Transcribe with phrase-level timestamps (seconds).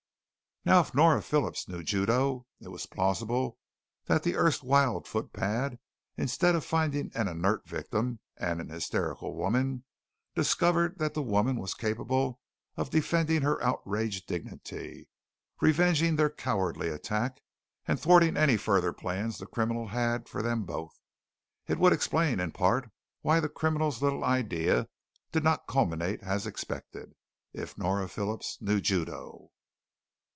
[0.63, 3.57] Now, if Nora Phillips knew Judo, it was plausible
[4.05, 5.79] that the erstwhile footpad
[6.17, 9.85] instead of finding an inert victim and an hysterical woman,
[10.35, 12.41] discovered that the woman was capable
[12.77, 15.07] of defending her outraged dignity,
[15.59, 17.41] revenging their cowardly attack,
[17.87, 20.93] and thwarting any further plans the criminal held for them both.
[21.65, 22.91] It would explain in part
[23.21, 24.89] why the criminal's little idea
[25.31, 27.15] did not culminate as expected.
[27.51, 29.49] If Nora Phillips knew Judo.